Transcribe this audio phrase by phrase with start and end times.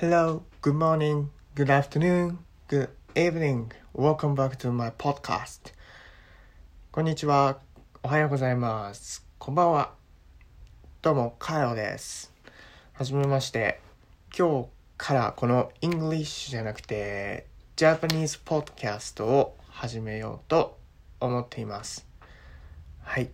[0.00, 3.70] Hello, good morning, good afternoon, good evening.
[3.92, 5.74] Welcome back to my podcast.
[6.90, 7.58] こんにちは。
[8.02, 9.26] おはようございます。
[9.38, 9.92] こんばんは。
[11.02, 12.32] どうも、カヨです。
[12.94, 13.82] はじめまして。
[14.34, 17.46] 今日からこの English じゃなくて
[17.76, 20.78] Japanese podcast を始めようと
[21.20, 22.06] 思っています。
[23.02, 23.28] はい。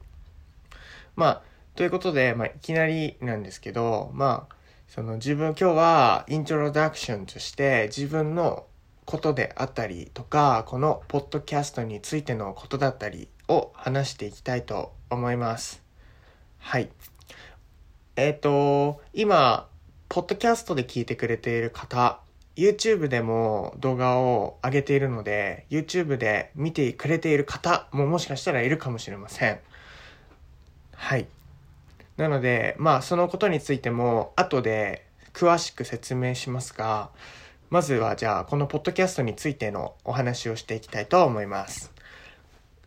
[1.15, 1.43] まあ、
[1.77, 4.56] ということで、まあ、いきなりなんですけど、まあ、
[4.89, 8.67] その自分、今日はイントロダクションとして自分の
[9.05, 15.83] ことであったりとか、このポッドキャストについてのことだったりを話していきたいと思います。
[16.59, 16.89] はい。
[18.17, 19.69] えっ、と、今、
[20.09, 22.21] ポッドキャストで聞いてくれている方、
[22.57, 29.61] YouTube でも動画を上げているので、YouTube で見てくれている方ももしかしたらいるかもしれません。
[30.95, 31.27] はい。
[32.17, 37.11] なので、まあ、そのことについても、後で詳しく説明しますが、
[37.69, 41.93] まずはじゃあ、このポッドキャストについてのお話をしていきたいと思います。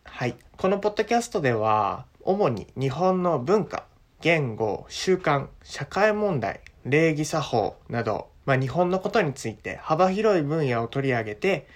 [0.04, 0.36] はい。
[0.58, 3.86] このポッドキャストでは、主に日本の文化、
[4.22, 11.68] 言語、習慣、社会問題、礼儀作法など、まあ、日本のことについて幅広い分野を取り上げて、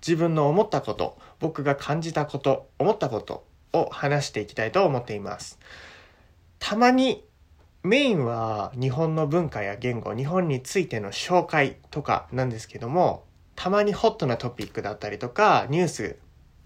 [0.00, 5.58] 自分の思ったこと、僕が感じたこと、思ったことを話していきたいと思っています。
[6.66, 7.22] たまに
[7.82, 16.16] メインは日本の文化や言語、日本についての紹介とかなんですけども、たまにホットなトピックだったりとか、ニュース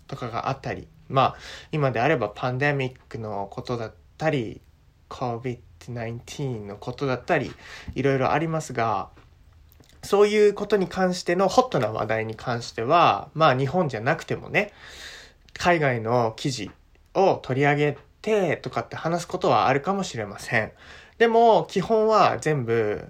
[0.06, 1.36] とかがあったり、まあ、
[1.72, 4.60] 今であればパンデミックのことだったり、
[5.10, 7.50] COVID-19 のことだったり、
[7.96, 9.08] いろいろありますが、
[10.04, 14.72] そういうことに関してのホットな話題に関しては、まあ日本じゃなくてもね、
[15.54, 16.70] 海外の記事
[17.14, 20.72] を取り上げてとかって話すことはあるかもしれません。
[21.18, 23.06] でも基本は全部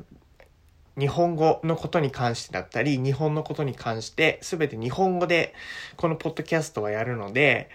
[0.98, 5.54] 日本語のことに関してだったり、日本のことに関して全て日本語で
[5.96, 7.70] このポッドキャストはやるので、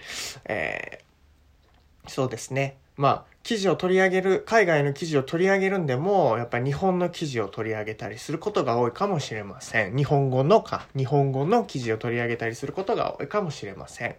[0.46, 1.04] えー
[2.08, 2.78] そうですね。
[2.96, 9.96] まあ、記事を取り上げる、海外の記事を取り上げるんでも、やっぱり日本の記事を取り上げたりすることが多いかもしれません。
[9.96, 14.16] 日本語のか、日本語の記事を取り上げたりすることが多いかもしれません。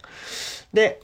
[0.73, 1.01] で、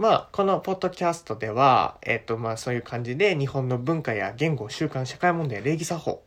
[0.00, 6.22] まあ、このポッドキャストでは、えっと、まあ、そういう感じで日本の文化や言語、習慣、社会問題、礼儀作法、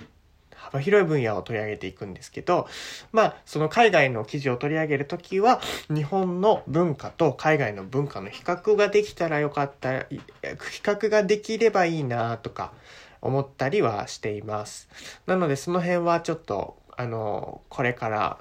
[0.51, 2.67] 幅広い分野を取り上げていくんですけど、
[3.11, 12.73] まあ、その海外の記事を取り上げるときは、日本の文化と海外の文化の比較ができたらよかった、比較ができればいいなとか
[13.21, 14.87] 思ったりはしています。
[15.25, 18.37] なので、その辺はちょっと、あの、これから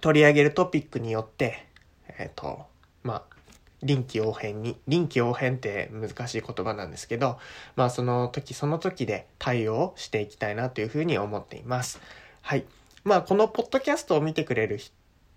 [0.00, 1.68] 取り上げるトピックによって、
[2.18, 2.66] えっ、と、
[3.04, 3.33] まあ、
[3.84, 7.38] 臨機応変に、臨機応変って難しい言葉なんですけど、
[7.76, 12.00] まあその時その時で対応していきたいなというふうに思っています。
[12.42, 12.64] はい。
[13.04, 14.92] まあこのポッドキャストを見てくれる人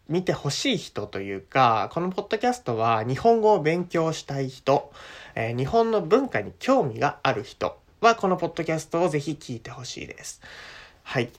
[0.09, 4.91] 見てほしい人というか、このポッドキャストは日本語を勉強したい人、
[5.35, 10.41] えー日本の文化に興味がある人はこのポッドキャストをぜひ聞いてほしいです。
[11.03, 11.29] はい。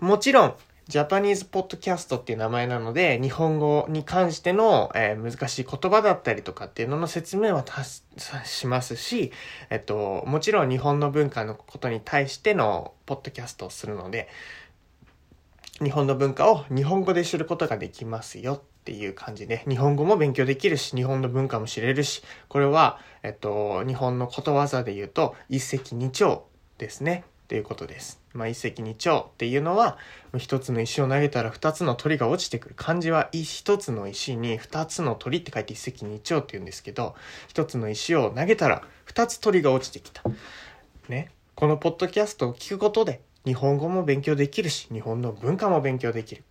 [0.00, 0.54] もちろん、
[0.92, 8.02] ジャパニーズポッドキャストっていう名前なので、日本語に関しての、えー難しい言葉だったりとかっていうのの説明はし
[8.44, 9.32] しますし、
[9.70, 14.28] えっと、もちろん日本の文化のことに対してのポッドキャストをするので、
[15.82, 26.40] 日本の文化を日本語で知ることができますよっていう感じで、日本語も勉強できるし、日本の文化も知れるし、これは、えっと、日本のことわざで言うと、一石二鳥
[26.76, 27.24] ですね。
[27.52, 28.18] っていうことです。
[28.32, 29.98] まあ、一石二鳥っていうのは、
[30.38, 32.74] 一つの石を投げたら二つの鳥が落ちてくる。
[32.74, 37.14] 漢字は一つの石に二つの鳥って書いて一石二鳥って言うんですけど、
[37.48, 40.22] 一つの石を投げたら二つ鳥が落ちてきた。
[41.10, 41.30] ね。
[41.54, 46.44] このポッドキャストを聞くことで、日本語も勉強できるし、日本の文化も勉強できる。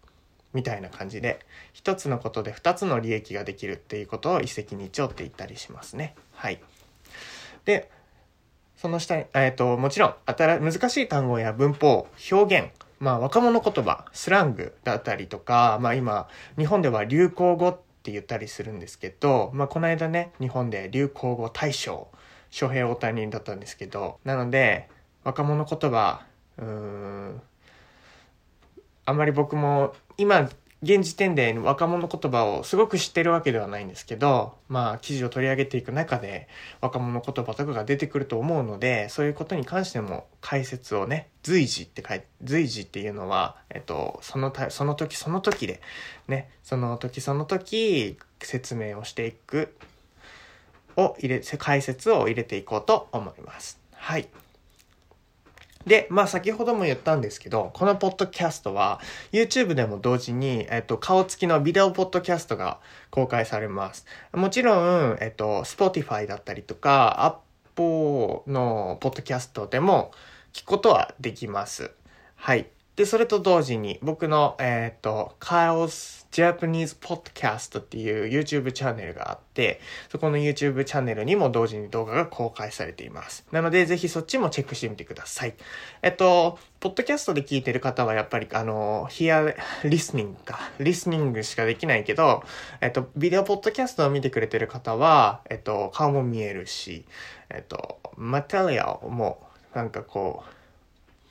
[0.53, 1.39] みたいな感じで、
[1.73, 6.13] 一つのことで二つの利益ができるっていうことを一石二鳥って言ったりしますね。
[6.33, 6.61] はい。
[7.65, 7.89] で、
[8.81, 12.69] その下に、えっ、と、もちろん、新難しい単語や文法、表現、
[12.99, 16.27] まあ、若者言葉、スラングだったりとか、まあ今、
[16.57, 22.07] 日本では流行語って言ったりするんですけど、まあこの間ね、日本で流行語大賞、
[22.49, 24.89] 翔平大谷だったんですけど、なので、
[25.23, 26.25] 若者言葉、
[26.57, 27.41] うーん、
[29.05, 30.49] あんまり僕も、今、
[30.83, 36.47] 現時点で若者言葉をすごく知ってるわけではないんですけど、まあ記事を取り上げていく中で
[36.81, 45.81] 若者言葉とかが出てくると思うので、そういうことに関しても解説をね、随時って書いて、随時っていうのは、えっと、そのた、その時その時で、
[46.27, 49.75] ね、その時その時説明をしていく、
[50.97, 53.79] を入れ、解説を入れていこうと思います。
[53.93, 54.27] はい。
[55.85, 58.99] で、まあ先ほども言ったんですけど、このポッドキャストは
[59.31, 62.79] YouTube でも同時に、えっと、顔つきのビデオポッドキャストが
[63.09, 64.05] 公開されます。
[64.33, 64.75] もちろ
[65.13, 67.25] ん、えっと、Spotify だったりとか、
[67.75, 70.11] Apple のポッドキャストでも
[70.53, 71.91] 聞くことはできます。
[72.35, 72.67] はい。
[72.95, 79.79] で、それと同時に僕の、えっ、と、Kyle's Japanese Podcast っていう YouTube チャンネルがあって、
[80.09, 83.45] そこの YouTube チャンネルにも同時に動画が公開されています。
[83.51, 85.53] なので、ぜひそっちもチェックしてみてください。
[86.01, 92.43] えっと、ポッドキャストで聞いてる方はやっぱり、あの、hear listening か、リスニングしかできないけど、
[92.79, 97.05] えっと、ビデオポッドキャストを見てくれてる方は、えっと、顔も見えるし、
[97.49, 100.43] えっと、マテリアも、なんかこ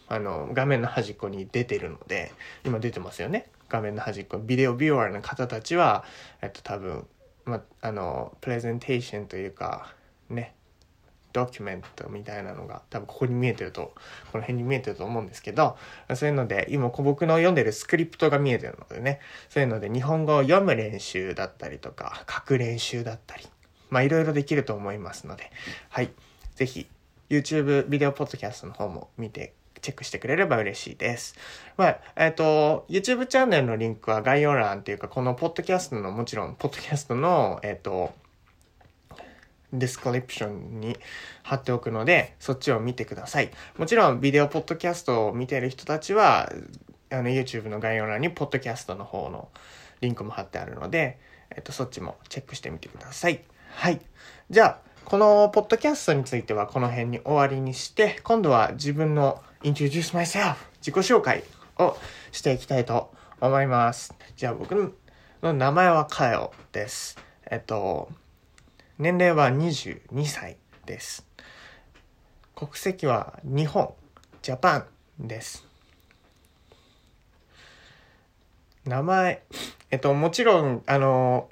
[0.08, 2.32] う、あの、画面の端っこに出てるので、
[2.64, 3.46] 今出てますよね。
[3.70, 4.38] 画面の端っこ。
[4.38, 6.04] ビデオビューアーの方たちは、
[6.42, 7.06] えっと、多分、
[7.46, 9.94] ま、あの、プレゼンテーションというか、
[10.28, 10.54] ね、
[11.32, 13.94] ドキュメントみたいなのが多分ここに見えてると、
[14.32, 15.76] この辺に見えてると思うんですけど、
[16.14, 23.46] そういうので、今僕の読んでるスクリプトが見えてるのでね、そういうので日本語を読む練習だったりとか、書く練習だったり、
[23.90, 25.50] まあいろいろできると思いますので、
[25.88, 26.10] はい。
[26.56, 26.88] ぜひ、
[27.28, 31.34] YouTube ビデオポッドキャストの方も見てチェックしてくれれば嬉しいです。
[31.76, 38.12] まあ、えっ、ー、と、YouTube チャンネルのリンクは概要欄っていうか、このポッドキャストの、もちろん、ポッドキャストの、えっ、ー、と、
[39.72, 40.96] description に
[41.42, 43.50] 貼っておくので、そっちを見てください。
[43.78, 46.52] もちろん、ビデオポッドキャストを見てる人たちは、
[47.10, 49.48] あの、YouTube の概要欄に、ポッドキャストの方の
[50.00, 51.18] リンクも貼ってあるので、
[51.50, 53.42] えっ、ー、と、そっちもチェックしてみてください。
[53.70, 54.00] はい。
[54.50, 61.44] じゃあ、このポッドキャストについてはこの辺に終わりにして、今度は自分の introduce myself 自己紹介
[61.78, 61.96] を
[62.32, 64.14] していきたいと思います。
[64.36, 64.94] じゃあ僕
[65.42, 67.18] の名前はカヨです。
[67.50, 68.08] えっと、
[68.98, 71.26] 年齢は22歳です。
[72.54, 73.94] 国籍は日本、
[74.42, 74.86] ジャパ
[75.18, 75.66] ンです。
[78.84, 79.42] 名前、
[79.90, 81.48] えっと、もちろん、あの、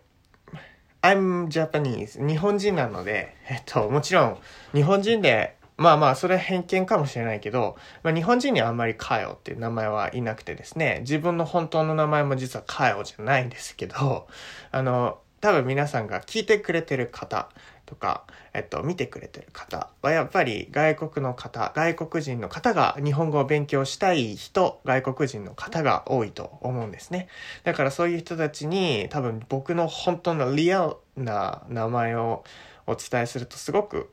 [1.02, 4.38] I'm Japanese 日本人なので、えっと、もちろん
[4.72, 14.26] 日本人で、まあまあ、それ偏見かもしれないけど、まあ、日本人にはあんまりカヨっていう名前はいなくてですね、自分の本当の名前も実はカヨじゃないんですけど、
[14.72, 17.48] あの、多分皆さんが聞いてくれてる方
[17.86, 27.28] とか、えっと、見てくれてる方はやっぱり外国の方、外国人の方が日本語を勉強したい人、外国人の方が多いと思うんですね。
[27.62, 32.42] だからそういう人たちに多分僕の本当のリアルな名前を
[32.88, 34.10] お伝えするとすごく、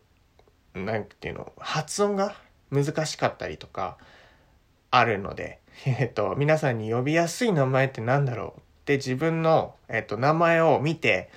[0.76, 2.36] なんていうの、発音が
[2.72, 3.98] 難しかったりとか
[4.92, 11.30] あるので、 えっと、皆さんに呼びやすい名前って何だろうって自分の、えっと、名前を見て、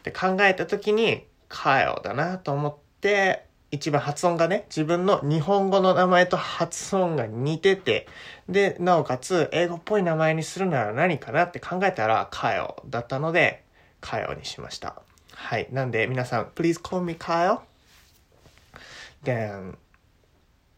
[0.00, 8.08] って考えた時に、カヨだなと思って、一番発音がね、自分の日本語の名前と発音が似てて、
[8.48, 13.62] で、なおかつ英語っぽい名前にするなら何かなって考えたら、カヨだったので、
[14.00, 15.02] カヨにしました。
[15.34, 15.68] はい。
[15.70, 17.60] なんで皆さん、please call me Kyle.
[19.24, 19.76] Then,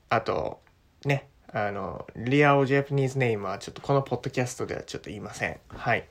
[0.09, 0.61] あと、
[1.05, 5.59] ね、あの、リアルジャパニーズネームはちょっとこのポッドキャストではちょっと言いません。
[5.69, 6.09] はい。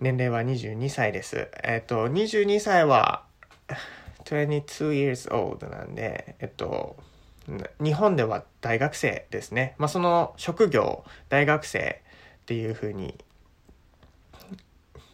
[0.00, 1.48] 年齢は22歳です。
[1.62, 3.24] えっと、22歳は
[4.24, 6.96] 22 years old なんで、えっと、
[7.82, 9.74] 日本では大学生ですね。
[9.78, 12.02] まあ、その職業、大学生
[12.42, 13.16] っていう風に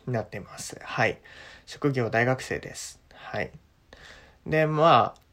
[0.06, 0.78] なってます。
[0.82, 1.18] はい。
[1.66, 3.00] 職業大学生です。
[3.12, 3.50] はい。
[4.46, 5.27] で、まあ、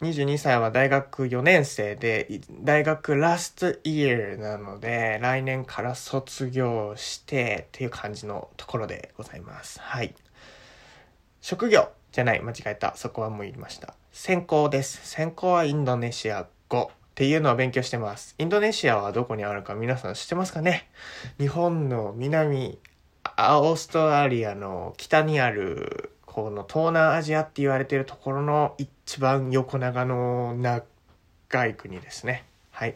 [0.00, 9.78] 22歳は大学4年生で、大学ラストイヤーなので、来年から卒業してっていう感じのところでございます。
[9.78, 10.14] はい。
[11.42, 12.96] 職業じゃない、間違えた。
[12.96, 13.94] そこはもう言いました。
[14.10, 15.06] 専攻です。
[15.06, 18.34] 専攻はインドネシア語っていうのを勉強してます。
[18.38, 20.88] インドネシアはどこにあるか皆さん知ってますかね？
[21.38, 22.78] 日本の南、
[23.24, 32.44] オーストラリアの北にあるこの東南アジアって言われてるところの一番横長の長い国ですね。
[32.70, 32.94] はい。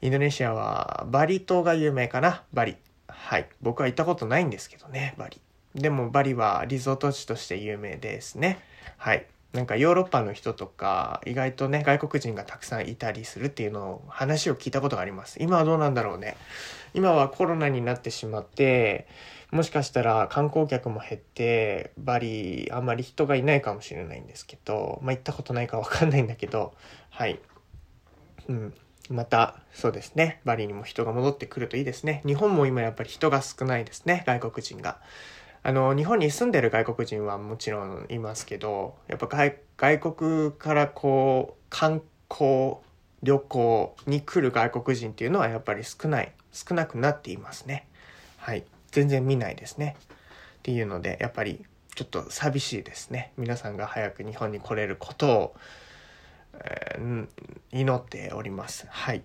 [0.00, 2.42] インドネシアはバリ島が有名かな？
[2.54, 2.76] バリ。
[3.08, 3.46] はい。
[3.60, 5.38] 僕は行ったことないんですけどね、バリ。
[5.74, 8.58] でもバリはリゾート地として有名ですね。
[8.96, 9.26] はい。
[9.52, 15.36] なんかヨーロッパの人とか意外とね外国人がたくさんいたりするっていうのを話を聞いたことがあります。
[15.42, 16.38] 今はどうなんだろうね。
[16.94, 19.06] 今はコロナになってしまって
[19.52, 26.72] もしかしたら観光客も減ってバリあんまり人がいないかもしれないんですけどまあ行ったことないかわかんないんだけど
[27.10, 27.38] はい。
[28.48, 28.74] うん。
[29.10, 30.40] またそうですね。
[30.44, 32.22] バリにも人が戻ってくるといいですね。
[32.24, 34.24] 日本も今やっぱり人が少ないですね。
[34.26, 35.00] 外国人が。
[35.62, 39.28] あの日本に住んでる外国人はもちろんいますけどやっぱ
[39.76, 42.76] 外国からこう観光
[43.22, 47.86] 旅行に来る外国人っていうのはやっぱり少ない、少なくなっていますね。
[48.38, 48.64] はい。
[48.92, 49.96] 全然見ないですね。
[50.58, 53.32] っていうので、やっぱりちょっと寂しいですね。
[53.36, 55.56] 皆さんが早く日本に来れることを、
[56.54, 57.26] えー、
[57.72, 58.86] 祈っております。
[58.88, 59.22] はい。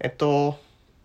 [0.00, 0.58] えっと、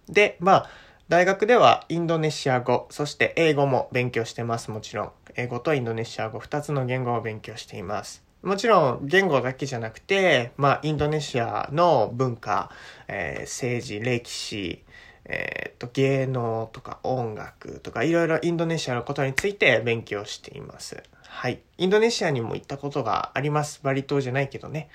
[0.08, 0.70] で、まあ、
[1.10, 4.72] 大学ではインドネシア語、そして英語も勉強してます。
[4.72, 5.12] もちろん。
[5.36, 8.24] 英語とインドネシア語、2つの言語を勉強しています。
[8.44, 12.72] もちろん言語だけじゃなくて、まあ、インドネシアの文化、
[13.08, 14.84] えー、政治、歴史、
[15.26, 21.04] えー、と芸能とか音楽とかいろいろインドネシアのことについて勉強しています。
[21.24, 21.62] はい。
[21.78, 23.82] インドネシアにも行ったことがあります。
[23.84, 24.90] バリ島じゃないけどね。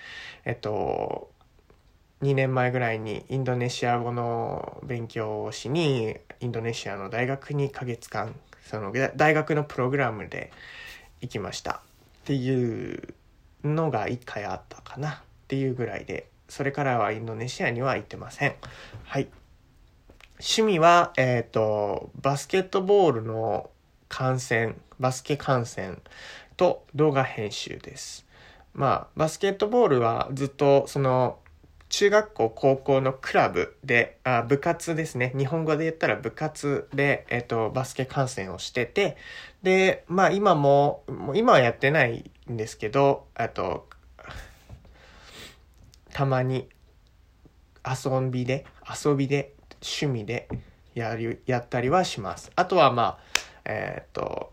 [0.44, 1.30] えっと、
[2.22, 10.50] 2年前ぐらいにインドネシア語の勉強をしにインドネシアの大学に1ヶ月間その大学のプログラムで
[11.20, 13.14] 行きましたっていう
[13.64, 15.14] のが1回あったかなっ
[15.48, 18.54] ていうぐらいでそれからはインドネシアには行ってません
[19.04, 19.28] はい
[20.38, 23.70] 趣味はえっ、ー、とバスケットボールの
[24.08, 26.00] 観戦バスケ観戦
[26.56, 28.26] と動画編集です
[28.74, 31.38] まあバスケットボールはずっとその
[31.88, 35.32] 中学校、高校のクラブで、あ部活ですね。
[35.36, 39.16] 日本語で言ったら部活で、えっ、と、バスケ観戦をしてて、
[39.62, 43.88] で、まあ今も、もう今はやってないんですけど、あと、
[46.12, 46.68] たまに
[47.86, 48.66] 遊びで、
[49.04, 49.52] 遊びで、
[49.86, 50.48] 趣味で
[50.94, 52.50] やる、やったりはします。
[52.56, 53.18] あとはまあ、
[53.64, 54.52] えっ、と、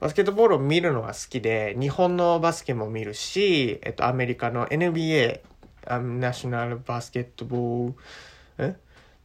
[0.00, 5.40] バスケットボールを見るのが好きで、日本のバスケも見るし、えっと、アメリカの NBA
[5.86, 7.94] ナショナルバスケットボー
[8.58, 8.76] ル、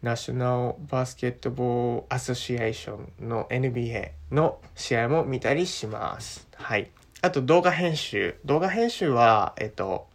[0.02, 6.48] ナショナルバスケットボールアソシエーションの NBA の試合も見たりします。
[6.56, 6.90] はい。
[7.22, 8.40] あと動画編集。
[8.46, 10.08] 動画編集は、えっと、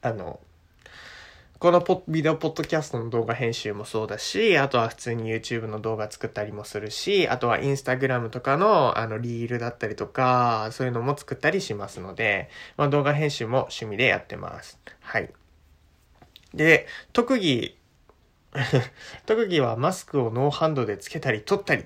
[0.00, 0.40] あの、
[1.62, 14.80] このポビデオポッドキャストの動画編集もそうだし、あとは普通に YouTube の動画作ったりもするし、あとは Instagram とかのあのリールだったりとか、そういうのも作ったりしますので、まあ、動画編集も趣味でやってます。
[15.02, 15.30] はい。
[16.52, 17.78] で、特技、
[19.24, 21.84] 特技はマスクをノーハンドでつけたり取ったり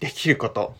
[0.00, 0.74] できること。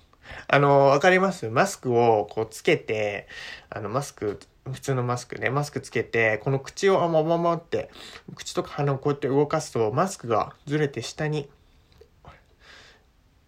[0.46, 1.48] あの、わかります？
[1.48, 3.28] マスクをこうつけて、
[3.70, 4.38] あの、マスク
[4.72, 7.90] 普通のマスクね、マスクつけて、この口をあまままって、
[8.34, 11.48] 口とか鼻をこうやって動かすと、マスクがずれて下に、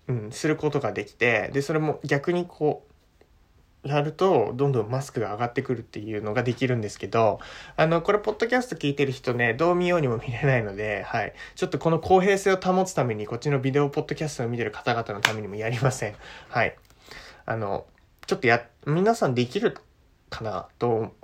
[0.09, 2.91] うん、することができて、で、それも逆にこう、
[3.83, 7.41] やると、どんどんマスクが上がってくるっていうのができるんですけど、
[7.77, 11.33] あの、これ、ポッドキャスト聞いてる人ね、どう見ようにも見れないので、はい。
[11.55, 16.15] ちょっとこの公平性を保つために、こっちのビデオポッドキャストを見てる方々のためにもやりません。
[16.50, 16.77] はい。
[17.47, 17.87] あの、
[18.27, 19.79] ちょっとや、皆さんできる
[20.31, 21.15] かなと、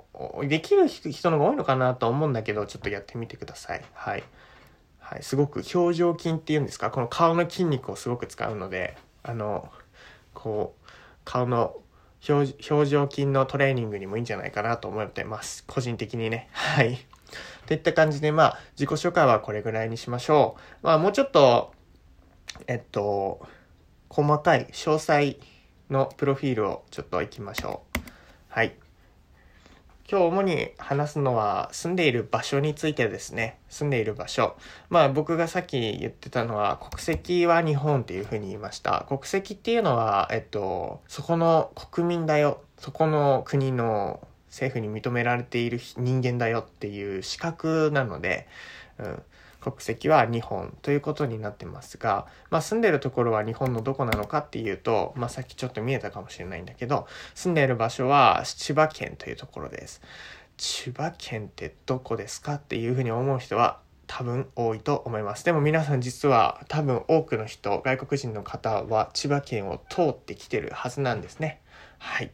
[0.43, 3.81] できる人の方が多いのかなと思うんだけど、ちょっとやってみてください。
[3.93, 4.23] はい。
[4.99, 5.23] はい。
[5.23, 6.91] すごく表情筋っていうんですか？
[6.91, 9.71] この顔の筋肉をすごく使うので、あの、
[10.33, 10.89] こう、
[11.23, 11.77] 顔の
[12.27, 12.53] 表
[12.85, 15.63] 情筋のトレーニングにもいいんじゃないかなと思ってます。
[15.67, 16.49] 個人的にね。
[16.51, 16.97] はい。
[17.67, 20.85] といった感じで、まあ、自己紹介はこれぐらいにしましょう。
[20.85, 21.73] まあ、もうちょっと、
[22.65, 23.45] えっと、
[24.09, 25.37] 細かい詳細
[25.89, 27.99] のプロフィールをちょっと行きましょう。
[28.47, 28.75] はい。
[30.09, 33.59] 今日主に話すのは住んでいる場所についてですね。
[33.67, 34.55] 住んでいる場所。
[34.89, 39.05] まあ僕がさっき言ってたのは国籍は日本っていうふうに言いました。
[39.09, 42.61] 国籍っていうのは、えっと、そこの国民だよ。
[42.77, 48.47] そこの国の政府に認められている人間だよっていう資格なので、
[48.99, 49.23] うん。
[49.71, 60.01] 国籍は日本ということになってますが、まあ、住んでるところは日本のどこなのかっていうと、まあ、さっきちょっと見えたかもしれないんだけど住んでいる場所は千葉県というところです。
[60.57, 65.45] 千葉県ってどこですかっていうふうに思う人は多分多いと思います。
[65.45, 71.61] でも皆さん実は多分多くの人外国人の方は千葉県を通ってきてるはずなんですね。
[71.99, 72.31] はい。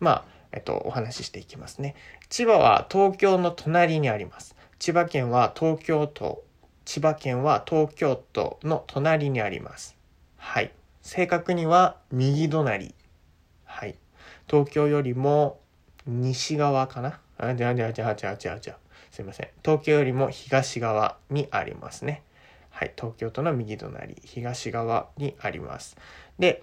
[0.00, 1.94] まあえっとお話ししていきますね。
[2.28, 4.56] 千葉は東京の隣にあります。
[4.80, 6.42] 千葉県は東京都、
[6.86, 9.94] 千葉県は東京都の隣にあります。
[10.38, 10.72] はい。
[11.02, 12.94] 正確には右隣。
[13.66, 13.94] はい。
[14.48, 15.60] 東京よりも
[16.06, 17.20] 西側かな？
[17.36, 18.76] あ、じゃあじゃあじゃあじゃあじゃあじゃあ。
[19.10, 19.48] すいません。
[19.62, 22.22] 東京よりも東側にありますね。
[22.70, 22.94] はい。
[22.96, 25.98] 東京都の右隣、東側にあります。
[26.38, 26.62] で、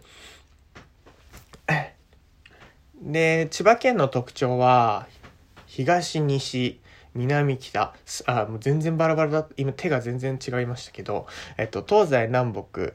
[3.00, 5.05] で、千葉県の特徴は、
[5.67, 6.79] 東西
[7.17, 7.93] 南北、
[8.25, 12.93] あ、もう全然バラバラだ、今手が全然違いましたけど、えっと、東西南北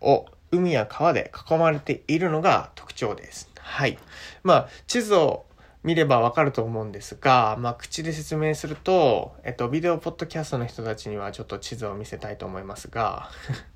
[0.00, 3.50] を海や川で囲まれているのが特徴です。
[3.58, 3.98] はい。
[4.42, 5.46] まあ、地図を
[5.82, 13.30] 見ればわかると思うんですが、まあ、口で説明すると、えっと、ビデオポッドキャストの人たちにはちょっと地図を見せたいと思いますが、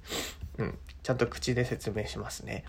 [0.59, 2.64] うん、ちゃんと口で説明しますね。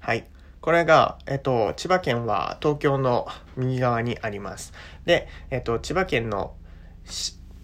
[0.00, 0.26] はい。
[0.62, 3.26] これが、えっと、千葉県は東京の
[3.56, 4.72] 右側にあります。
[5.04, 6.54] で、えっと、千葉県の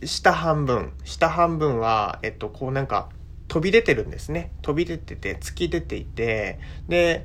[0.05, 3.09] 下半分、下半分は、えっと、こうなんか、
[3.47, 4.51] 飛び出てるんですね。
[4.63, 7.25] 飛び出てて、突き出ていて、で、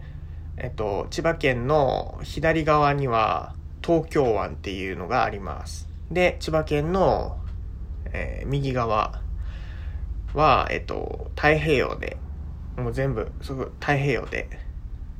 [0.58, 5.89] えっと、千葉県の左側には東京湾っていうのがあります。
[6.12, 7.39] で、千葉県の、
[8.13, 9.22] えー、右側
[10.36, 12.18] は、えっと、太平洋で、
[12.77, 14.48] もう全部、すごい太平洋で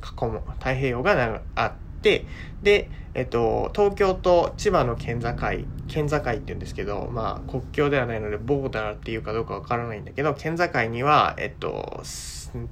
[0.04, 2.26] 囲む、太平洋があって、
[2.62, 5.28] で、えっと、東京と千葉の県境、
[5.88, 12.02] 県境って言うんですけど、まあ、国境ではないので、ボーダーっていうかどうかわからないんだけど、県境には、えっと、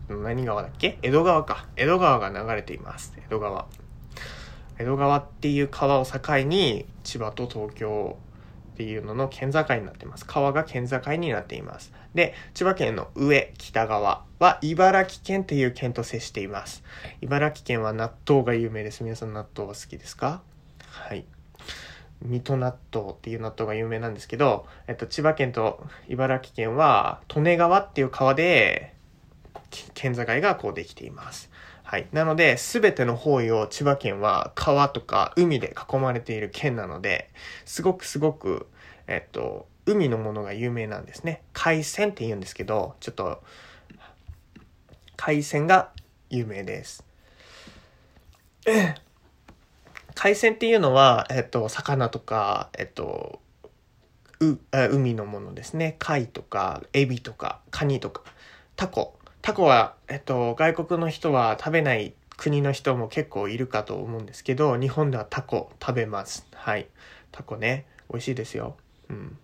[0.09, 0.97] 何川だっけ？
[1.01, 1.67] 江戸川か。
[1.75, 3.13] 江戸川が流れています。
[3.17, 3.67] 江戸川。
[4.79, 8.17] 江戸川っていう川を境に、千葉と東京
[8.81, 10.25] っていうのの県境になっています。
[10.25, 11.93] 川が県境になっています。
[12.15, 16.83] で、千葉県の上、北側は茨城県っていう県と接しています。
[17.21, 19.03] 茨城県は納豆が有名です。
[19.03, 20.41] 皆さん納豆は好きですか？
[20.89, 21.25] はい。
[22.23, 28.95] 水戸納豆っていう納豆が有名なんですけど、えっと、千葉県と茨城県は利根川っていう川で
[29.93, 31.51] 県境がこうできています。
[31.83, 32.07] はい。
[32.13, 37.29] なので、すべての方位を千葉県は川とか海で囲まれている県なので、
[37.65, 38.67] すごくすごく、
[39.11, 41.41] えっと、海のものが有名なんですね。
[41.53, 43.43] 海鮮って言うんですけど、ちょっと、
[45.17, 45.91] 海鮮が
[46.29, 47.03] 有名です。
[50.15, 53.41] 海鮮っていうのは、えっと、魚とか、えっと、
[54.39, 55.95] う、海のものですね。
[55.99, 58.23] 貝とか、エビとか、カニとか、
[58.75, 59.19] タコ。
[59.41, 66.47] タコは、えっと、外国の人は食べない国の人も結構いるかと思うんですけど、日本ではタコ食べます。
[66.53, 66.87] はい。
[67.31, 68.77] タコね、美味しいですよ。
[69.11, 69.37] うん。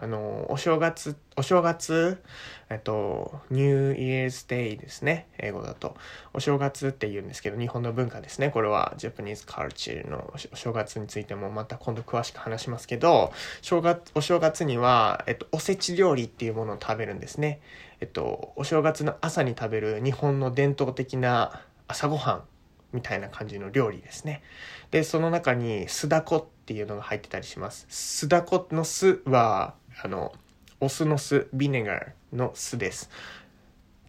[0.00, 2.22] あの、お正月、お正月、
[2.70, 5.26] えっと、ニューイヤーズデイですね。
[5.38, 5.96] 英語だと。
[6.32, 8.50] お正月って言うんですけど、日本の文化ですね。
[8.50, 17.60] これは、ジャパニーズカルチャーのお正月についてもまた今度詳しく話しますけど、正月、お正月には、えっと、おせち料理っていうものを食べるんですね。
[18.00, 22.42] えっと、お正月の朝に食べる日本の伝統的な朝ごはん
[22.92, 24.42] みたいな感じの料理ですね。
[24.90, 27.86] で、その中に、酢だこっていうのが入ってたりします。
[27.88, 30.32] 酢だこの酢は、あの、
[30.80, 33.10] お酢の酢、ビネガーの酢です。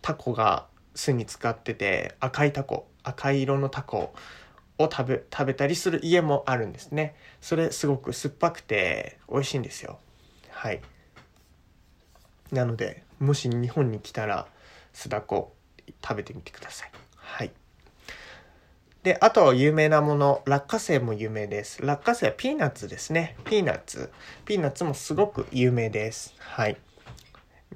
[0.01, 4.13] タコが酢に使ってて、赤いタコ、赤い色のタコ
[4.77, 7.15] を食べ、食べたりする家もあるんですね。
[7.41, 9.99] それすごく酸っぱくて美味しいんですよ。
[10.49, 10.81] はい。
[12.51, 14.47] なので、もし日本に来たら、
[14.93, 15.53] 酢だこ
[16.01, 16.91] 食べてみてください。
[17.15, 17.51] はい。
[19.03, 21.81] で、あと有名なもの、落花生も有名です。
[21.81, 23.37] 落花生はピーナッツですね。
[23.45, 24.11] ピーナッツ。
[24.45, 26.35] ピーナッツもすごく有名です。
[26.37, 26.77] はい。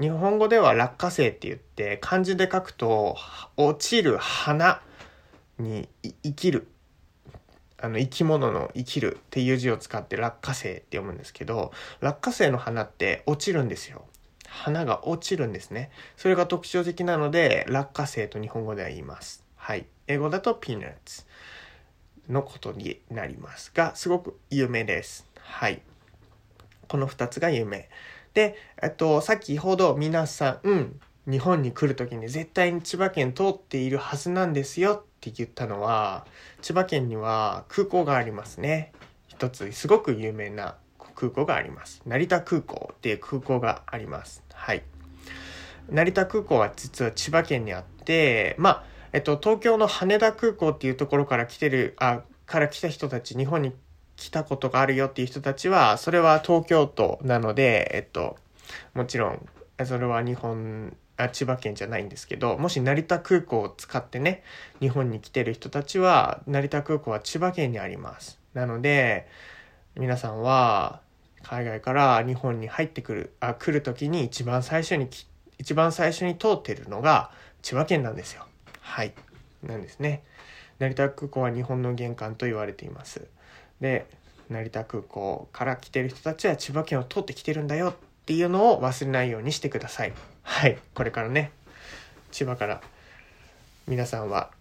[0.01, 3.15] 日本語では落花生って言って、漢字で書くと、
[3.55, 4.81] 落ちる花
[5.59, 5.87] に
[6.23, 6.67] 生きる。
[7.77, 14.03] あの、生き物の生きるっていう字を使って落花生って読むんですけど、落花生の花って落ちるんですよ。
[14.45, 15.89] 花が落ちるんですね。
[16.17, 19.45] それが特徴的なので、落花生と日本語では言います。
[19.55, 19.85] はい。
[20.07, 21.25] 英語だと peanuts
[22.29, 25.25] のことになりますが、すごく有名です。
[25.39, 25.81] はい。
[26.87, 27.89] この2つが有名。
[28.33, 36.25] で、えっと、先ほど皆さん、うん、日本に来る時に絶対に千葉県通っているはずなんですよって言ったのは、
[36.61, 38.91] 千葉県には空港がありますね。
[39.27, 40.75] 一つすごく有名な
[41.15, 42.01] 空港があります。
[42.05, 44.43] 成田空港っていう空港があります。
[44.53, 44.83] はい。
[45.89, 53.71] 成田空港は実は千葉県にあって、まあ、えっと、東京の羽田空港っていうところから来てる、あ、から来た人たち、日本に
[54.15, 58.37] 来たことがあるよっていう人たちは、それは東京都なので、えっと、
[58.95, 59.47] もちろん、
[59.85, 64.41] それは日本、あ千葉県じゃないんですけど、もし成田空港を使ってね、
[64.79, 68.39] 日本に来てる人たちは、成田空港は千葉県にあります。
[68.55, 69.27] なので、
[69.95, 71.01] 皆さんは、
[71.43, 75.07] 海外から日本に入ってくる、あ、来る時に一番最初に
[75.59, 77.29] 一番最初に通ってるのが
[77.61, 78.47] 千葉県なんですよ。
[78.93, 79.13] はい、
[79.63, 80.21] なんですね。
[80.77, 83.25] 成田空港は日本の玄関と言われています。
[83.81, 84.05] で、
[84.51, 87.95] 成田空港から来てる人たちは千葉県を通ってきてるんだよっ
[88.27, 90.13] ていうのを忘れないようにしてください。
[90.43, 91.49] はい、これからね、
[92.31, 92.83] 千葉から
[93.87, 94.51] 皆さんは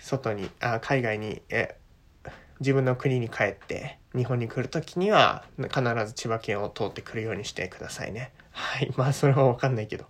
[0.00, 1.74] 外に、あ海外にえ
[2.60, 8.30] 自分の国に帰って日本に来る時には必ず千葉県を通ってくるようにしてくださいね。
[8.52, 8.92] はい。
[8.96, 10.04] まあそれはわかんないけど。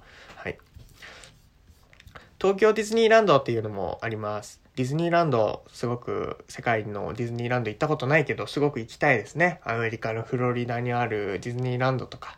[2.41, 4.61] 東京ディズニーランドっていうのもあります。
[4.77, 9.61] ディズニーランド、すごく世界のディズニーランド行ったことないけど、すごく行きたいですね。
[9.65, 12.37] アメリカのフロリダにあるディズニーランドとか、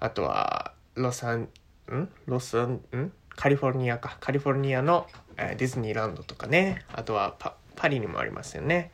[0.00, 1.48] あとは、ロサン、
[1.92, 2.08] ん？
[2.24, 3.12] ロサン、ん？
[3.36, 4.16] カリフォルニアか。
[4.20, 6.82] カリフォルニアの、えディズニーランドとかね。
[6.90, 8.92] あとはパ、パリにもありますよね。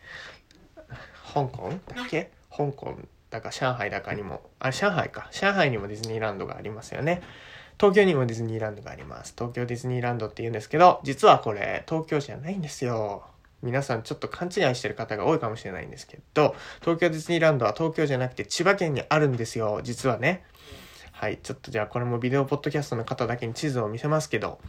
[1.33, 2.33] 香港だっけ？
[2.51, 2.99] 香港
[3.31, 5.29] だか上海だかにも、あ、上海か。
[5.31, 7.23] 上海にもディズニーランドがありますよね。
[7.81, 9.33] 東京にもディズニーランドがあります。
[9.35, 13.25] 東京ディズニーランドって言うんですけど、実はこれ東京じゃないんですよ。
[13.62, 19.81] 皆さんちょっと勘違いしてる方が多いかもしれないんですけど、東京ディズニーランドは東京じゃなくて千葉県にあるんですよ。
[19.83, 20.45] 実はね。
[21.12, 21.38] はい。
[21.38, 24.61] ちょっとじゃあこれもビデオポッドキャストの方だけに地図を見せますけど、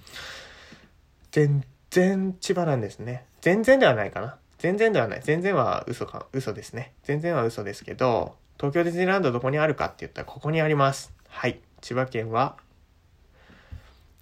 [1.32, 3.26] 全然千葉なんですね。
[3.42, 4.38] 全然ではないかな。
[4.58, 5.22] 全然ではない。
[5.22, 6.94] 全然は嘘か、嘘ですね。
[7.04, 11.12] 全然は嘘ですけど、東京ディズニーランドどこにあるかって言ったらここにあります。
[11.28, 11.60] はい。
[11.82, 12.56] 千葉県は、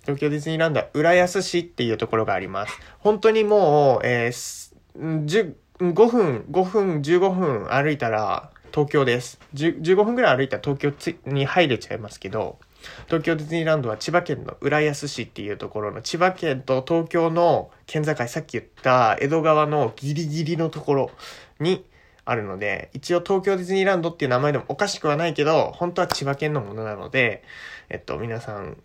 [0.01, 2.79] 東京ディズニーランドは浦安市っていうところがあります。
[2.99, 9.39] 本当にもう、えー10 5分、5分、15分歩いたら東京です。
[9.53, 10.91] 15分ぐらい歩いたら東京
[11.25, 12.59] に入れちゃいますけど、
[13.05, 21.11] 東京ディズニーランドは千葉県の浦安市っていうところの千葉県と東京の県境、さっき言った江戸川のギリギリのところ
[21.61, 21.85] に
[22.25, 27.41] あるので、一応東京ディズニーランドっていう名前でもおかしくはないけど、本当は千葉県のものなので、
[27.87, 28.75] えっと、皆さん、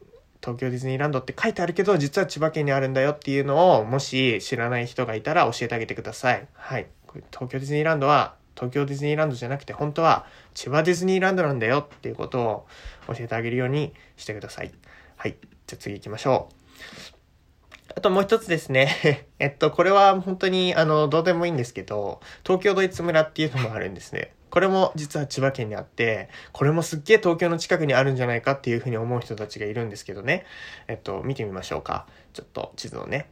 [0.45, 6.47] 東京ディズニーランドって書いてあるけど、実は千葉県にあるんだよっていうのを、もし知らない人がいたら教えてあげてください。
[6.53, 6.87] はい。
[7.33, 12.67] 東京ディズニーランドは、東京ディズニーランドじゃなくて、本当は千葉ディズニーランドなんだよっていうことを
[13.09, 14.73] 教えてあげるようにしてください。
[15.17, 15.37] はい。
[15.67, 16.55] じゃあ次行きましょう。
[17.97, 19.27] あともう一つですね。
[19.39, 24.35] えっと、これは本当に、あの、どうでもいいんですけど、東京ドイツ村っていうのもあるんですね。
[24.55, 30.47] これも実は千葉県にあって、これもすっげえ東京の近くにあるんじゃないかっていうふうに思う人たちがいるんですけどね。
[30.87, 32.07] えっと、見てみましょうか。
[32.33, 33.29] ちょっと地図をね。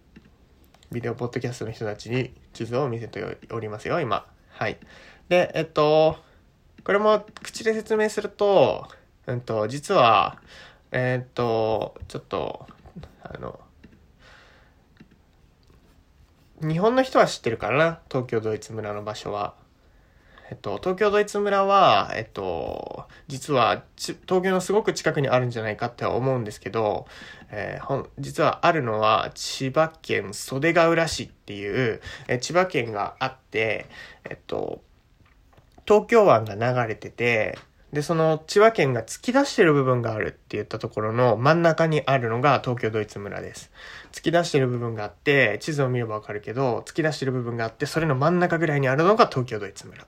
[0.91, 4.27] ビデオポッドキャストの人たちに地図を見せておりますよ、今。
[4.51, 4.79] はい。
[5.29, 6.17] で、えっと、
[6.83, 8.89] これも口で説明すると、
[9.29, 10.41] うんと、実は、
[10.91, 12.67] えっと、ちょっと、
[13.23, 13.61] あの、
[16.61, 19.62] 日本の人は知ってるからな、東京ドイツ村の場所は。
[20.53, 27.07] えっと、東京ドイツ村は、えっと、実は東京のすごく近くにあるんじゃないかって思うんですけど、
[27.51, 33.87] えーほん実はあるのは千葉県袖ヶ浦市っていう、えー千葉県があって、
[34.29, 34.83] えっと、
[35.87, 37.59] 東京湾が流れてて、
[37.95, 43.71] で、その千葉県が突き出してる部分があるって言ったところの真ん中にあるのが東京ドイツ村です。
[44.13, 50.07] 突き出してる部分があって、地図を見ればわかるけど、突き出してる部分があって、それの真ん中ぐらいにあるのが東京ドイツ村。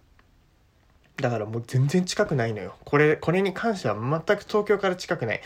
[1.17, 2.75] だからもう全然近くないのよ。
[2.85, 5.41] これ、これに関しては全く東京から近くない。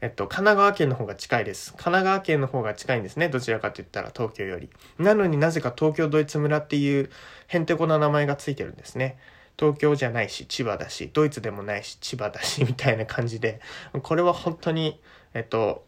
[0.00, 1.70] えっと、神奈川県の方が近いです。
[1.72, 3.28] 神奈川県の方が近いんですね。
[3.28, 4.68] どちらかと言ったら東京より。
[4.98, 7.08] なのになぜか東京ドイツ村っていう
[7.46, 9.16] へんてこな名前がついてるんですね。
[9.56, 13.60] 東京じゃないし、千葉だし、ドイツでもないし、千葉だし、 みたいな感じで、
[14.02, 15.00] これは本当に、
[15.34, 15.84] えっと、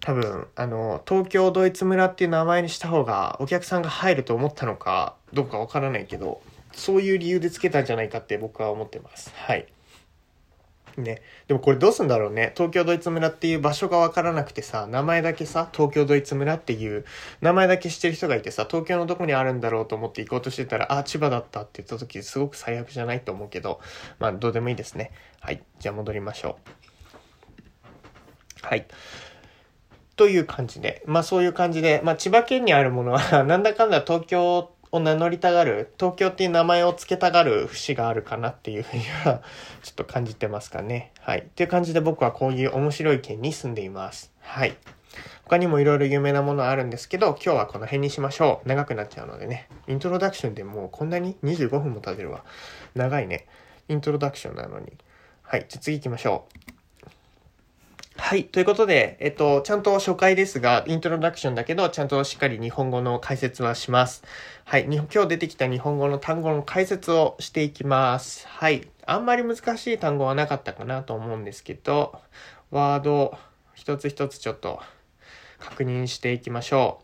[0.00, 6.42] 多分、あの、東京ドイツ村っていう名前にした方がお客さんが入ると思ったのかどうかわからないけど、
[6.76, 9.32] そういう理由でつけたんじゃないかって僕は思ってます。
[9.34, 9.66] はい。
[11.00, 11.22] ね。
[11.48, 12.52] でもこれどうすんだろうね。
[12.54, 17.04] 東京ドイツ村っていう場所がわからなくてさ、名前だけさ、東京ドイツ村っていう
[17.40, 23.80] 名前だけ知ってる人がいてさ、東京のどこにあるんだろうと思って行こうとしてたら、あ、千葉だったって言った時すごく最悪じゃないと思うけど、
[24.18, 25.12] まあどうでもいいですね。
[25.40, 25.62] はい。
[25.78, 26.58] じゃあ戻りましょ
[28.62, 28.66] う。
[28.66, 28.86] はい。
[30.16, 39.42] という感じで、まあそういう感じで、まあ千葉県にあるものは、 なんだかんだ東京を名乗りたがる、東京っていう名前を付けたがる節があるかなっていうふうには、
[39.82, 41.12] ちょっと感じてますかね。
[41.20, 41.40] はい。
[41.40, 44.32] っていう感じで僕はこういう面白い県に住んでいます。
[44.40, 44.76] はい。
[45.44, 48.68] 他にもいろいろ有名なものあるんですけど、今日はこの辺にしましょう。
[48.68, 49.68] 長くなっちゃうのでね。
[49.86, 52.44] イントロダクションでもうこんなに？25分も経てるわ。
[52.94, 53.46] 長いね。
[53.88, 54.92] イントロダクションなのに。
[55.42, 55.66] はい。
[55.68, 56.75] じゃあ次行きましょう。
[58.18, 58.44] はい。
[58.44, 64.24] ということで、えっと、ちゃんと初回ですが、イントロダクションだけど、ちゃんとしっかり日本語の解説はします。
[64.64, 64.84] はい。
[64.84, 68.48] 今日出てきた日本語の単語の解説をしていきます。
[68.48, 68.88] はい。
[69.04, 72.18] あんまり難しい単語はなかったかなと思うんですけど、
[72.70, 73.38] ワード
[73.74, 74.80] 一つ一つちょっと
[75.60, 77.02] 確認していきましょ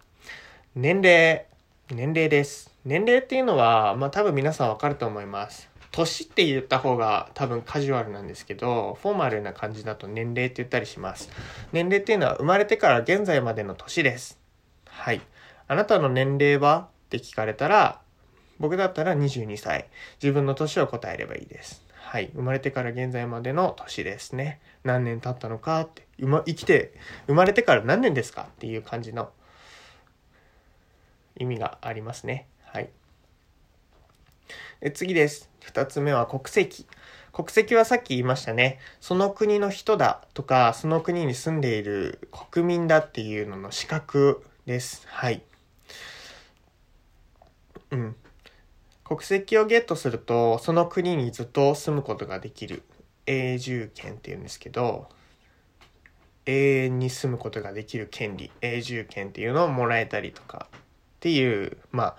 [0.77, 0.81] う。
[0.81, 1.47] 年齢。
[1.91, 2.73] 年齢です。
[2.85, 5.72] 年齢っていうのは、まあ多分皆さんわかると思います。
[5.93, 11.31] 年って言った方が多分カジュアルなんですけど、フォーマルな感じだと年齢って言ったりします。
[11.73, 14.41] 年齢っていうのは生まれてから現在までの年です。
[14.87, 15.21] はい。
[15.69, 16.89] あなたの年齢は？
[17.07, 18.01] って聞かれたら、
[18.59, 19.87] 僕だったら22歳。
[20.23, 21.85] 自分の年を答えればいいです。
[21.95, 22.31] はい。
[22.35, 24.61] 生まれてから現在までの年ですね。
[24.85, 26.95] 何年経ったのかって、ま生きて、
[27.27, 29.31] 生まれてから何年ですかっていう感じの
[31.37, 32.47] 意味がありますね。
[34.85, 35.49] え次です。
[35.61, 36.89] 二つ目は国籍。
[37.33, 38.81] 国籍はさっき言いましたね。
[39.01, 45.07] その国の人だとか、その国に住んでいる国民だっていうのの資格です。
[45.07, 45.45] はい。
[47.93, 48.17] うん。
[49.05, 52.83] 国籍をゲットすると、その国にずっと住むことができる
[53.27, 55.09] 永住権っていうんですけど、
[56.45, 60.81] 永遠に住むことができる権利、永住権っていうのをもらえたりとかっ
[61.21, 62.17] ていう、まあ、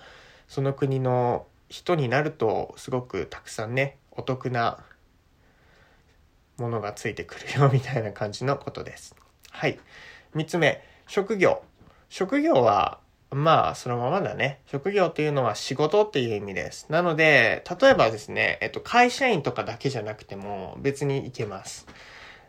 [0.48, 4.84] その国の人になるとすごくたくさんね、お得な
[6.56, 9.16] ものがついてくるよみたいな感じのことです。
[9.50, 9.78] はい。
[10.34, 11.62] 三つ目、職業。
[12.08, 13.00] 職業は
[13.34, 14.60] まあ、そのままだね。
[14.66, 16.86] 職業っていうのは仕事っていう意味です。
[16.88, 21.86] なので、例えばですね、えっと、会社員とかだけじゃなくても別に行けます。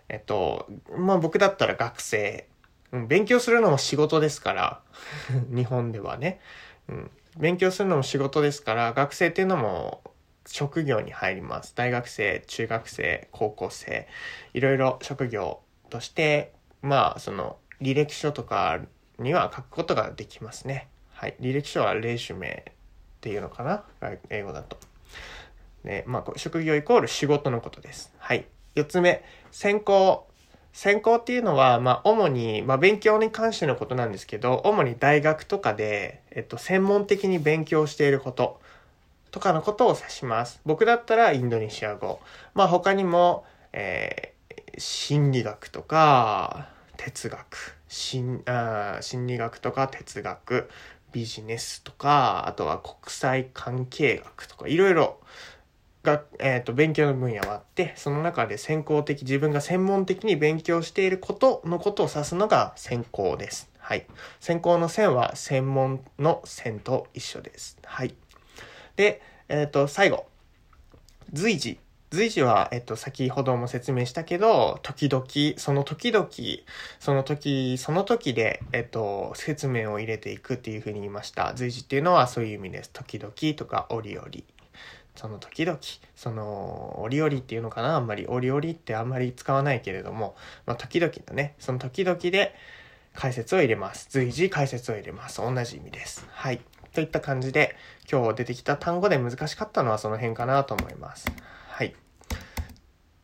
[0.10, 2.48] えっと、まあ僕だったら学生。
[2.92, 4.82] うん、勉強するのも仕事ですから。
[5.50, 6.40] 日本ではね。
[6.88, 7.12] うん。
[7.38, 10.02] 勉強するのも仕事ですから、学生っていうのも
[10.48, 11.74] 職業に入ります。
[11.76, 14.08] 大学生、中学生、高校生、
[14.54, 18.80] いろいろ職業として、まあ、その、履歴書とか
[19.20, 20.88] には書くことができますね。
[21.12, 21.36] はい。
[21.42, 22.74] 履歴書はレジュメっ
[23.22, 23.84] ていうのかな？
[24.30, 24.78] 英語だと。
[25.84, 28.14] ね、まあ、職業イコール仕事のことです。
[28.18, 28.46] はい。
[28.76, 30.28] 四つ目、専攻。
[30.76, 38.60] 専攻っていうのは、まあ、主に、まあ、勉強に関してのことなんですけど、主に大学とかで、えっと、専門的に勉強していること
[39.32, 40.60] とかのことを指します。
[40.66, 42.20] 僕だったらインドネシア語。
[42.54, 50.70] まあ、他にも、えー、心理学とか、哲学、心あ心理学とか哲学、
[51.14, 55.22] ビジネスとか、あとは国際関係学とか、いろいろ
[56.06, 63.70] が、え、ー、と、勉強の分野はあって、その中で専攻的、自分が専門的に勉強していることのことを指すのが専攻です。
[63.80, 64.06] はい。
[64.40, 67.78] 専攻の線は専門の線と一緒です。
[67.84, 68.16] はい。
[68.96, 70.28] で、えっ、ー、と、最後。
[71.34, 71.80] 随時。
[72.12, 75.26] 随時は、えっと、先ほども説明したけど、時々、
[75.58, 76.30] その時々、
[77.00, 81.54] その時、その時で、えっと、説明を入れていくっていうふうに言いました。
[81.56, 82.90] 随時っていうのはそういう意味です。
[82.94, 84.30] 時々とか、折々。
[85.16, 85.80] その時々、
[86.16, 92.56] その、折々っていうのかなあんまり、折々ってあんまり使わないけれども、まあ、時々のね、その時々で
[93.14, 94.08] 解説を入れます。
[94.10, 95.42] 随時解説を入れます。
[95.42, 96.28] 同じ意味です。
[96.32, 96.60] はい。
[96.94, 97.76] といった感じで、
[98.12, 101.26] 今日出てきた単語で難しかったのはその辺かなと思います。
[101.70, 101.96] はい。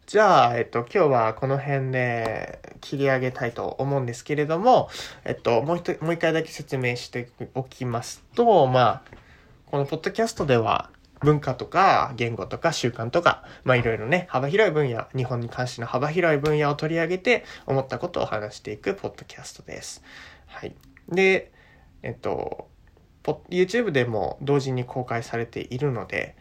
[0.05, 4.89] じゃあ、えっと、今日はこの辺で切り上げたいと思うんですけれども、
[5.23, 9.01] えっと、もう一、もう一回だけ説明しておきますと、まあ、
[9.67, 10.89] このポッドキャストでは、
[11.23, 20.03] 文化とか言語とか習慣とか、まあいろいろね、幅広い分野、日本に関しての幅広い分野を取り上げて思ったことを話していくポッドキャストです。
[20.47, 20.75] はい。
[21.09, 21.51] で、
[22.03, 22.69] えっと、
[23.49, 26.35] YouTube でも同時に公開されているので、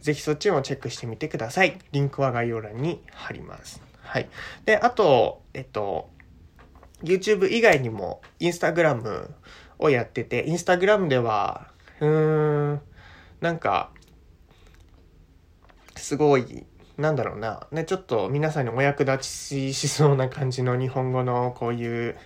[0.00, 1.78] ぜひそっちもチェックしてみてください。
[1.92, 3.82] リンクは概要欄に貼ります。
[4.02, 4.28] はい。
[4.64, 6.08] で、あと、えっと、
[7.02, 9.28] YouTube 以外にも Instagram
[9.78, 12.80] をやってて、Instagram では、うーん、
[13.40, 13.90] なんか、
[16.06, 16.64] すごい、
[16.96, 22.16] なんだろうな、ね、ちょっと皆さんにお役立ちしそうな感じの日本語のこういう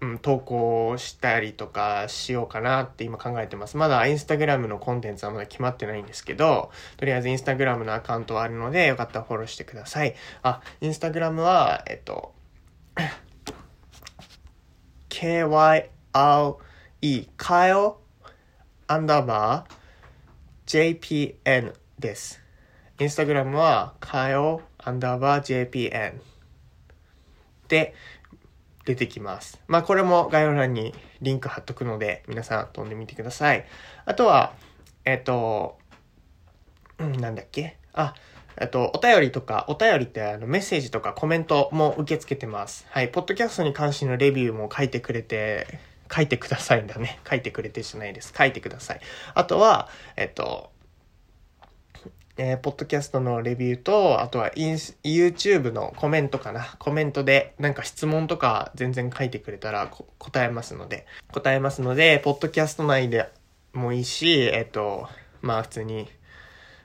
[0.00, 3.76] うん、投稿したりとかしようかなって今考えてます。
[3.76, 10.14] まだインスタグラムのコンテンツはまだ決まってないんですけど、とりあえずインスタグラムのアカウントはあるので、よかったらフォローしてください。
[10.44, 12.32] あ、インスタグラムは、えっと、
[15.10, 15.88] KYRE、
[17.36, 18.00] カヨ
[18.86, 22.47] アンダーバー JPN です。
[22.98, 26.20] インスタグラムは、カヨアンダーバー JPN
[27.68, 27.94] で、
[28.88, 29.60] 出てきます。
[29.66, 33.66] まあこれも概要欄にリンク貼っとくので、皆さん飛んでみてください。
[34.06, 34.54] あとは、
[35.04, 35.78] えっ、と、
[36.98, 37.76] なんだっけ？
[37.92, 38.14] あ、
[38.58, 42.86] えっと、お便りとか、お便りってあのメッセージとかコメントも受け付けてます。
[42.88, 43.08] はい。
[43.08, 45.66] ポッドキャストに関してのレビューも書いてくれて、
[46.10, 47.20] 書いてくださいんだね。
[47.28, 48.32] 書いてくれてじゃないです。
[48.34, 49.00] 書いてください。
[49.34, 50.72] あとは、えっと、
[52.40, 56.76] えー、ポッドキャストのレビューと、あとはイン、YouTube のコメントかな。
[56.78, 63.28] コメントで、なんか質問とか全然書いてくれたら答えますので、答えますので、ポッドキャスト内で
[63.72, 65.08] もいいし、えっ、ー、と、
[65.42, 66.08] まあ普通に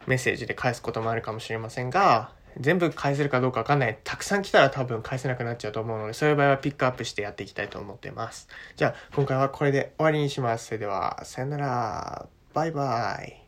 [0.08, 4.00] メッセージで返すこともあるかもしれませんが、全部返せるかどうかわかんない。
[4.04, 8.48] たくさん来たら多分返せなくなっちゃうと思うので、そういう場合はピックアップしてやっていきたいと思ってます。
[8.76, 10.66] じゃあ、今回はこれで終わりにします。
[10.66, 12.28] それでは、さよなら。
[12.56, 13.43] バイバイ。